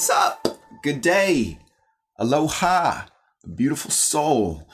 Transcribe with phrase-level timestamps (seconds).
[0.00, 0.48] What's up?
[0.82, 1.58] Good day.
[2.18, 3.02] Aloha.
[3.54, 4.66] Beautiful soul.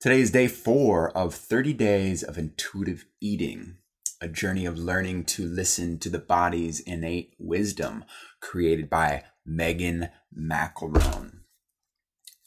[0.00, 3.76] Today is day four of 30 days of intuitive eating,
[4.22, 8.06] a journey of learning to listen to the body's innate wisdom
[8.40, 11.40] created by Megan McElroan.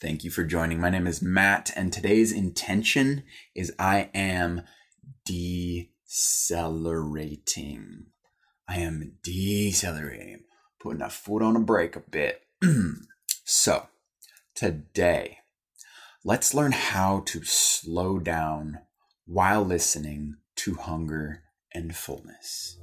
[0.02, 0.82] Thank you for joining.
[0.82, 4.64] My name is Matt, and today's intention is I am
[5.24, 8.08] decelerating.
[8.68, 10.46] I am decelerating,
[10.84, 12.42] putting that foot on the brake a bit.
[13.46, 13.88] so,
[14.54, 15.40] today,
[16.26, 18.80] let's learn how to slow down
[19.26, 22.78] while listening to hunger and fullness.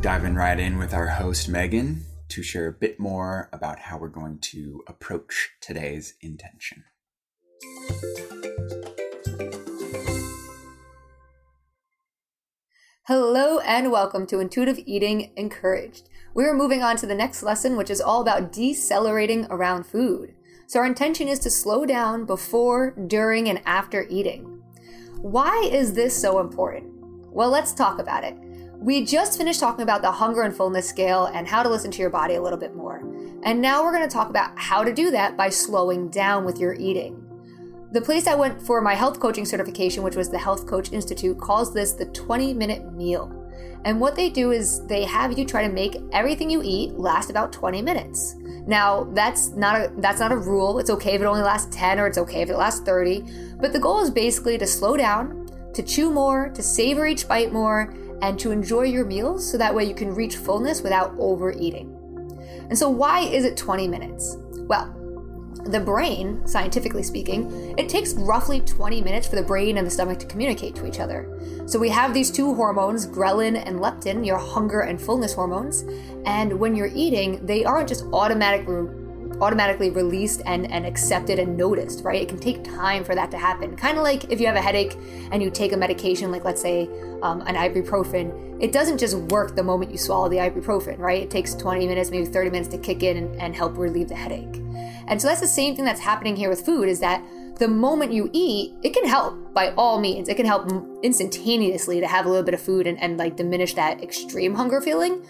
[0.00, 4.08] Diving right in with our host, Megan, to share a bit more about how we're
[4.08, 6.84] going to approach today's intention.
[13.06, 16.08] Hello and welcome to Intuitive Eating Encouraged.
[16.34, 20.36] We're moving on to the next lesson, which is all about decelerating around food.
[20.68, 24.62] So, our intention is to slow down before, during, and after eating.
[25.16, 26.92] Why is this so important?
[27.32, 28.36] Well, let's talk about it.
[28.78, 32.00] We just finished talking about the hunger and fullness scale and how to listen to
[32.00, 32.98] your body a little bit more.
[33.42, 36.60] And now we're going to talk about how to do that by slowing down with
[36.60, 37.31] your eating.
[37.92, 41.38] The place I went for my health coaching certification, which was the Health Coach Institute,
[41.38, 43.30] calls this the 20 minute meal.
[43.84, 47.28] And what they do is they have you try to make everything you eat last
[47.28, 48.34] about 20 minutes.
[48.66, 50.78] Now, that's not a that's not a rule.
[50.78, 53.26] It's okay if it only lasts 10 or it's okay if it lasts 30,
[53.60, 57.52] but the goal is basically to slow down, to chew more, to savor each bite
[57.52, 61.90] more, and to enjoy your meals so that way you can reach fullness without overeating.
[62.70, 64.38] And so why is it 20 minutes?
[64.66, 65.01] Well,
[65.64, 70.18] the brain, scientifically speaking, it takes roughly 20 minutes for the brain and the stomach
[70.18, 71.28] to communicate to each other.
[71.66, 75.84] So we have these two hormones, ghrelin and leptin, your hunger and fullness hormones,
[76.26, 78.66] and when you're eating, they aren't just automatic
[79.40, 82.22] automatically released and, and accepted and noticed, right?
[82.22, 83.76] It can take time for that to happen.
[83.76, 84.96] Kind of like if you have a headache
[85.32, 86.88] and you take a medication, like let's say
[87.22, 91.22] um, an ibuprofen, it doesn't just work the moment you swallow the ibuprofen, right?
[91.22, 94.14] It takes 20 minutes, maybe 30 minutes to kick in and, and help relieve the
[94.14, 94.61] headache.
[95.12, 97.22] And so that's the same thing that's happening here with food is that
[97.58, 100.26] the moment you eat, it can help by all means.
[100.26, 103.74] It can help instantaneously to have a little bit of food and, and like diminish
[103.74, 105.22] that extreme hunger feeling.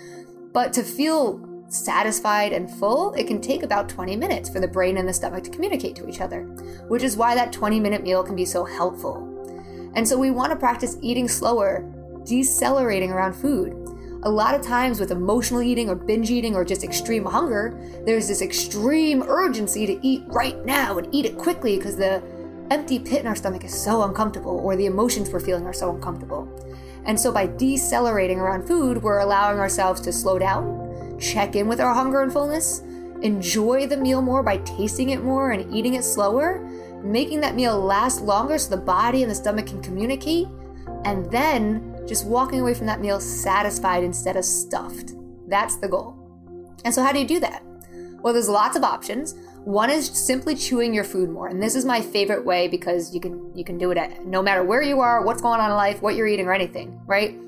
[0.52, 4.98] But to feel satisfied and full, it can take about 20 minutes for the brain
[4.98, 6.42] and the stomach to communicate to each other,
[6.86, 9.16] which is why that 20 minute meal can be so helpful.
[9.96, 11.92] And so we want to practice eating slower,
[12.24, 13.72] decelerating around food.
[14.24, 18.28] A lot of times with emotional eating or binge eating or just extreme hunger, there's
[18.28, 22.22] this extreme urgency to eat right now and eat it quickly because the
[22.70, 25.92] empty pit in our stomach is so uncomfortable or the emotions we're feeling are so
[25.92, 26.48] uncomfortable.
[27.04, 31.80] And so by decelerating around food, we're allowing ourselves to slow down, check in with
[31.80, 32.84] our hunger and fullness,
[33.22, 36.60] enjoy the meal more by tasting it more and eating it slower,
[37.02, 40.46] making that meal last longer so the body and the stomach can communicate,
[41.04, 45.12] and then just walking away from that meal satisfied instead of stuffed.
[45.48, 46.16] That's the goal.
[46.84, 47.62] And so, how do you do that?
[48.22, 49.34] Well, there's lots of options.
[49.64, 53.20] One is simply chewing your food more, and this is my favorite way because you
[53.20, 55.76] can you can do it at no matter where you are, what's going on in
[55.76, 57.38] life, what you're eating, or anything, right?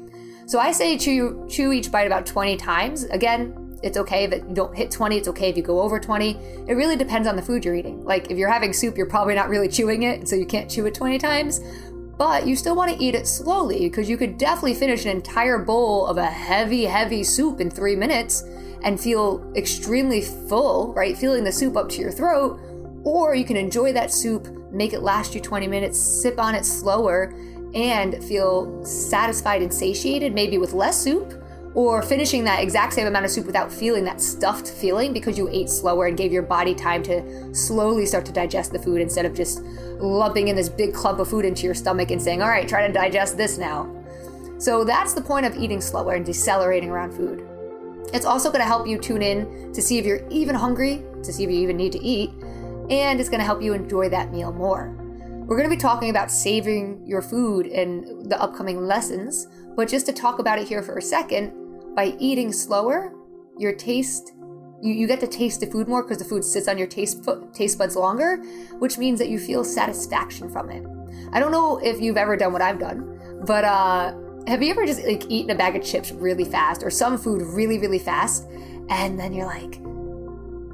[0.47, 3.05] So I say chew chew each bite about 20 times.
[3.05, 5.17] Again, it's okay if you don't hit 20.
[5.17, 6.37] It's okay if you go over 20.
[6.69, 8.05] It really depends on the food you're eating.
[8.05, 10.87] Like if you're having soup, you're probably not really chewing it, so you can't chew
[10.87, 11.61] it 20 times
[12.17, 15.59] but you still want to eat it slowly because you could definitely finish an entire
[15.59, 18.43] bowl of a heavy, heavy soup in three minutes
[18.83, 21.17] and feel extremely full, right?
[21.17, 22.61] Feeling the soup up to your throat.
[23.05, 26.65] Or you can enjoy that soup, make it last you 20 minutes, sip on it
[26.65, 27.35] slower,
[27.75, 31.44] and feel satisfied and satiated, maybe with less soup
[31.75, 35.49] or finishing that exact same amount of soup without feeling that stuffed feeling because you
[35.51, 39.27] ate slower and gave your body time to slowly start to digest the food instead
[39.27, 39.61] of just
[39.99, 42.87] lumping in this big clump of food into your stomach and saying, all right, try
[42.87, 43.91] to digest this now.
[44.59, 47.47] So that's the point of eating slower and decelerating around food.
[48.13, 51.33] It's also going to help you tune in to see if you're even hungry, to
[51.33, 52.31] see if you even need to eat,
[52.89, 54.95] and it's going to help you enjoy that meal more.
[55.47, 60.07] We're going to be talking about savoring your food in the upcoming lessons, but just
[60.07, 61.53] to talk about it here for a second,
[61.95, 63.13] by eating slower,
[63.59, 64.33] your taste
[64.85, 67.27] you, you get to taste the food more because the food sits on your taste
[67.55, 68.37] taste buds longer,
[68.79, 70.85] which means that you feel satisfaction from it.
[71.33, 74.15] I don't know if you've ever done what I've done, but uh,
[74.47, 77.41] have you ever just like eaten a bag of chips really fast or some food
[77.41, 78.47] really really fast,
[78.91, 79.81] and then you're like,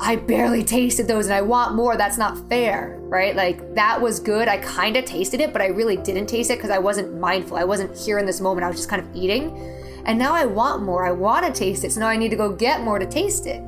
[0.00, 1.96] I barely tasted those and I want more.
[1.96, 3.36] That's not fair, right?
[3.36, 4.48] Like that was good.
[4.48, 7.56] I kind of tasted it, but I really didn't taste it because I wasn't mindful.
[7.56, 8.64] I wasn't here in this moment.
[8.64, 9.79] I was just kind of eating.
[10.10, 11.06] And now I want more.
[11.06, 11.92] I want to taste it.
[11.92, 13.62] So now I need to go get more to taste it.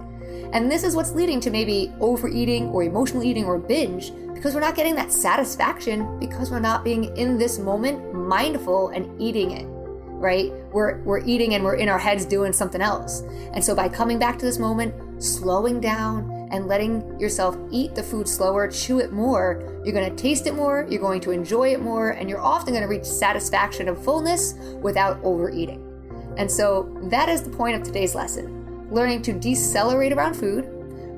[0.53, 4.61] And this is what's leading to maybe overeating or emotional eating or binge because we're
[4.61, 9.67] not getting that satisfaction because we're not being in this moment mindful and eating it
[9.69, 13.23] right we're we're eating and we're in our heads doing something else
[13.55, 18.03] and so by coming back to this moment slowing down and letting yourself eat the
[18.03, 21.81] food slower chew it more you're to taste it more you're going to enjoy it
[21.81, 25.92] more and you're often to reach satisfaction and fullness without overeating
[26.37, 30.69] and so that is the point of today's lesson learning to decelerate around food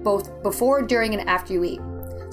[0.02, 1.80] both before during and after you eat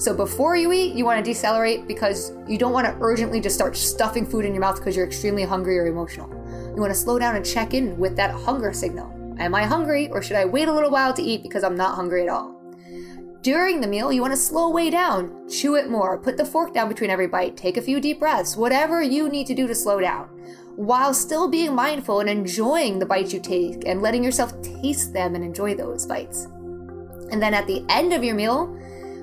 [0.02, 3.54] so before you eat, you want to decelerate because you don't want to urgently just
[3.54, 6.28] start stuffing food in your mouth because you're extremely hungry or emotional.
[6.74, 9.36] You want to slow down and check in with that hunger signal.
[9.38, 11.94] Am I hungry or should I wait a little while to eat because I'm not
[11.94, 12.60] hungry at all?
[13.42, 16.74] During the meal, you want to slow way down, chew it more, put the fork
[16.74, 19.74] down between every bite, take a few deep breaths, whatever you need to do to
[19.74, 20.28] slow down,
[20.76, 25.34] while still being mindful and enjoying the bites you take and letting yourself taste them
[25.34, 26.46] and enjoy those bites.
[27.30, 28.66] And then at the end of your meal,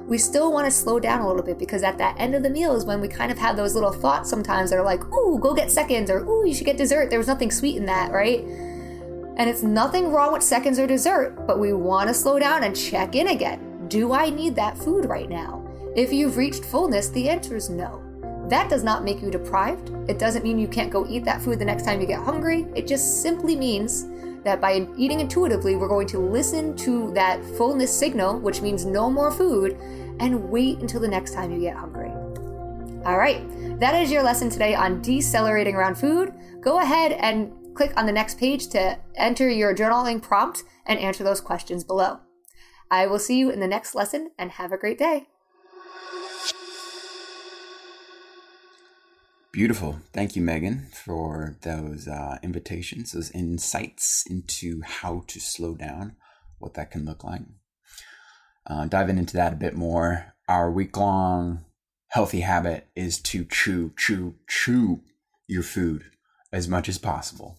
[0.08, 2.50] we still want to slow down a little bit because at that end of the
[2.50, 5.38] meal is when we kind of have those little thoughts sometimes that are like, ooh,
[5.40, 7.10] go get seconds, or ooh, you should get dessert.
[7.10, 8.40] There was nothing sweet in that, right?
[9.38, 12.76] And it's nothing wrong with seconds or dessert, but we want to slow down and
[12.76, 13.88] check in again.
[13.88, 15.66] Do I need that food right now?
[15.96, 18.04] If you've reached fullness, the answer is no.
[18.50, 19.92] That does not make you deprived.
[20.10, 22.66] It doesn't mean you can't go eat that food the next time you get hungry.
[22.76, 24.08] It just simply means
[24.44, 29.10] that by eating intuitively, we're going to listen to that fullness signal, which means no
[29.10, 29.78] more food,
[30.20, 32.10] and wait until the next time you get hungry.
[33.06, 33.48] All right,
[33.80, 36.34] that is your lesson today on decelerating around food.
[36.60, 41.24] Go ahead and click on the next page to enter your journaling prompt and answer
[41.24, 42.20] those questions below.
[42.90, 45.28] I will see you in the next lesson and have a great day.
[49.60, 50.00] Beautiful.
[50.14, 56.16] Thank you, Megan, for those uh, invitations, those insights into how to slow down,
[56.60, 57.42] what that can look like.
[58.66, 61.66] Uh, diving into that a bit more, our week long
[62.08, 65.02] healthy habit is to chew, chew, chew
[65.46, 66.04] your food
[66.54, 67.58] as much as possible.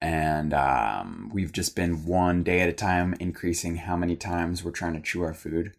[0.00, 4.70] And um, we've just been one day at a time increasing how many times we're
[4.70, 5.72] trying to chew our food,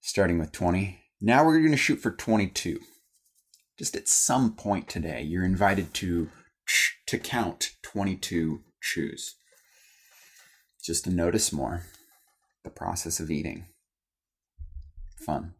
[0.00, 0.98] starting with 20.
[1.20, 2.80] Now we're going to shoot for 22.
[3.80, 6.28] Just at some point today, you're invited to
[7.06, 9.36] to count 22 chews.
[10.84, 11.84] Just to notice more
[12.62, 13.68] the process of eating.
[15.24, 15.54] Fun.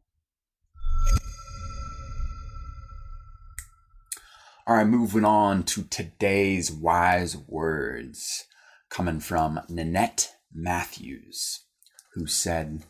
[4.67, 8.45] All right, moving on to today's wise words
[8.91, 11.65] coming from Nanette Mathews,
[12.13, 12.83] who said,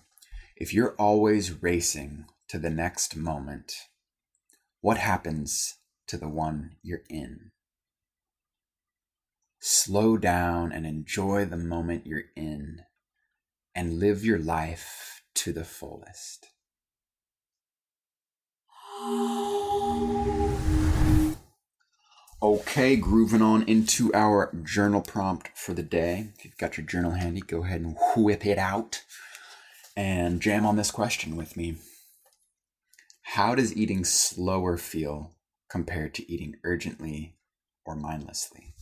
[0.56, 3.72] If you're always racing to the next moment,
[4.80, 7.50] what happens to the one you're in?
[9.60, 12.82] Slow down and enjoy the moment you're in
[13.74, 16.46] and live your life to the fullest.
[22.42, 26.30] Okay, grooving on into our journal prompt for the day.
[26.38, 29.02] If you've got your journal handy, go ahead and whip it out
[29.94, 31.76] and jam on this question with me.
[33.34, 35.30] How does eating slower feel
[35.68, 37.36] compared to eating urgently
[37.86, 38.74] or mindlessly?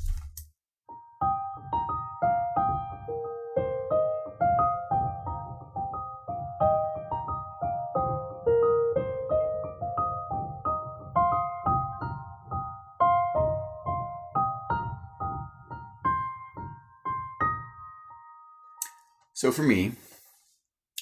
[19.34, 19.92] So for me,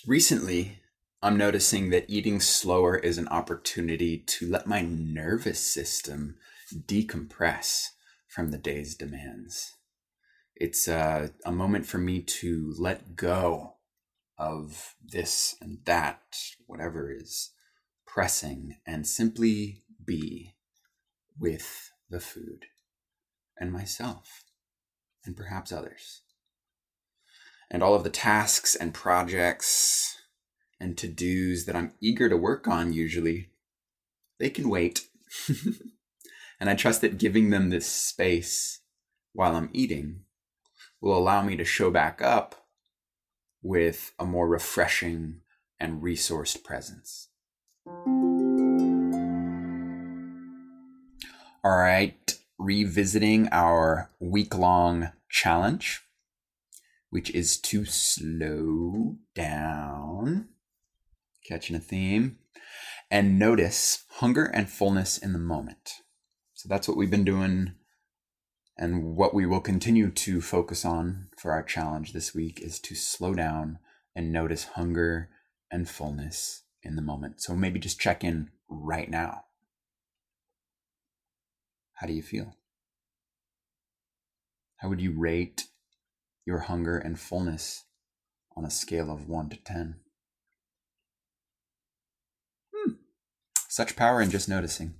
[0.04, 0.80] recently,
[1.26, 6.36] I'm noticing that eating slower is an opportunity to let my nervous system
[6.72, 7.88] decompress
[8.28, 9.72] from the day's demands.
[10.54, 13.74] It's a, a moment for me to let go
[14.38, 16.22] of this and that,
[16.68, 17.50] whatever is
[18.06, 20.54] pressing, and simply be
[21.36, 22.66] with the food
[23.58, 24.44] and myself
[25.24, 26.20] and perhaps others
[27.68, 30.16] and all of the tasks and projects
[30.80, 33.50] and to dos that I'm eager to work on usually,
[34.38, 35.06] they can wait.
[36.60, 38.80] and I trust that giving them this space
[39.32, 40.20] while I'm eating
[41.00, 42.66] will allow me to show back up
[43.62, 45.40] with a more refreshing
[45.78, 47.28] and resourced presence.
[51.64, 56.06] All right, revisiting our week long challenge
[57.10, 60.48] which is to slow down,
[61.46, 62.38] catching a theme,
[63.10, 65.90] and notice hunger and fullness in the moment.
[66.54, 67.74] So that's what we've been doing
[68.76, 72.94] And what we will continue to focus on for our challenge this week is to
[72.94, 73.78] slow down
[74.14, 75.30] and notice hunger
[75.70, 77.40] and fullness in the moment.
[77.40, 79.44] So maybe just check in right now.
[81.94, 82.54] How do you feel?
[84.78, 85.68] How would you rate
[86.44, 87.84] your hunger and fullness
[88.54, 89.96] on a scale of 1 to 10?
[93.76, 94.94] Such power in just noticing.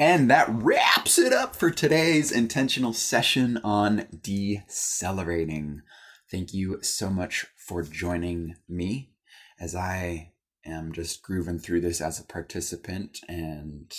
[0.00, 5.82] And that wraps it up for today's intentional session on decelerating.
[6.28, 9.12] Thank you so much for joining me
[9.60, 10.32] as I
[10.66, 13.20] am just grooving through this as a participant.
[13.28, 13.94] And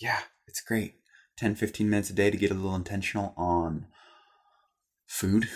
[0.00, 0.96] yeah, it's great.
[1.36, 3.86] 10, 15 minutes a day to get a little intentional on
[5.06, 5.48] food.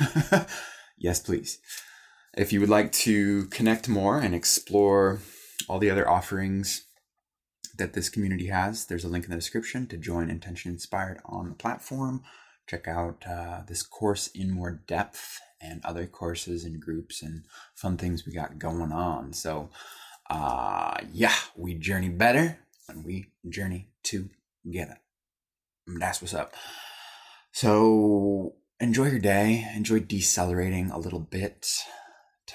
[0.96, 1.58] yes, please.
[2.38, 5.20] If you would like to connect more and explore
[5.68, 6.84] all the other offerings
[7.76, 11.48] that this community has, there's a link in the description to join Intention Inspired on
[11.48, 12.22] the platform.
[12.68, 17.96] Check out uh, this course in more depth and other courses and groups and fun
[17.96, 19.32] things we got going on.
[19.32, 19.70] So,
[20.28, 24.98] uh, yeah, we journey better when we journey together.
[25.86, 26.54] That's what's up.
[27.52, 29.66] So, enjoy your day.
[29.74, 31.66] Enjoy decelerating a little bit.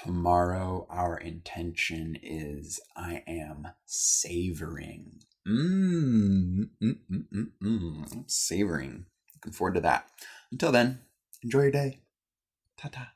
[0.04, 5.20] Tomorrow, our intention is I am savoring.
[5.48, 8.30] Mmm, mm, mm, mm, mm.
[8.30, 9.06] savoring.
[9.34, 10.10] Looking forward to that.
[10.52, 11.00] Until then,
[11.42, 12.00] enjoy your day.
[12.76, 13.15] Ta ta.